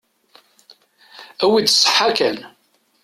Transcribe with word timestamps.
Awi-d 1.43 1.67
ṣṣeḥḥa 1.75 2.09
kan. 2.17 2.37